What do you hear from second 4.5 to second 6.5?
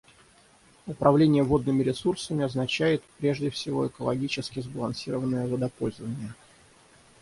сбалансированное водопользование.